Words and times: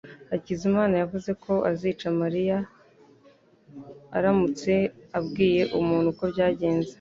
Hakizamana 0.31 0.95
yavuze 1.01 1.31
ko 1.43 1.53
azica 1.71 2.07
Mariya 2.21 2.57
aramutse 4.17 4.71
abwiye 5.17 5.63
umuntu 5.79 6.07
uko 6.13 6.23
byagenze. 6.33 6.89